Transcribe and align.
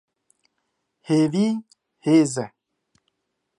Hêvî, 1.07 1.47
hêz 2.05 2.33
e. 2.45 2.47